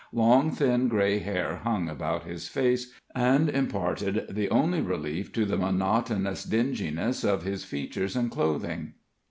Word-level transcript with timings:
Long, 0.13 0.49
thin 0.49 0.87
gray 0.87 1.19
hair 1.19 1.57
hung 1.57 1.87
about 1.87 2.23
his 2.23 2.47
face, 2.47 2.91
and 3.13 3.47
imparted 3.47 4.25
the 4.31 4.49
only 4.49 4.81
relief 4.81 5.31
to 5.33 5.45
the 5.45 5.57
monotonous 5.59 6.43
dinginess 6.43 7.23
of 7.23 7.43
his 7.43 7.65
features 7.65 8.15
and 8.15 8.31
clothing. 8.31 8.95